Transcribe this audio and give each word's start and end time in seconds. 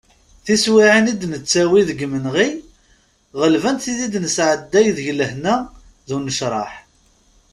Tiswiɛin 0.45 1.11
i 1.11 1.13
d-nettawi 1.21 1.81
deg 1.89 1.99
yimenɣi 2.01 2.47
ɣelbent 3.39 3.81
tid 3.83 3.99
i 4.05 4.07
d-nesɛedday 4.13 4.87
deg 4.97 5.07
lehna 5.19 5.55
d 6.07 6.09
unecraḥ. 6.15 6.71